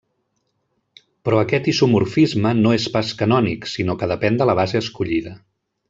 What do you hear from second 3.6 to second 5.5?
sinó que depèn de la base escollida.